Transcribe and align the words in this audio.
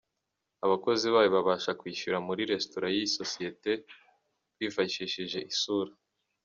Abakozi 0.65 1.05
bayo 1.13 1.29
babasha 1.35 1.71
kwishyura 1.79 2.17
muri 2.27 2.41
restaurant 2.51 2.93
y’iyi 2.95 3.13
sosiyete 3.17 3.71
bifashishije 4.57 5.39
isura. 5.53 5.91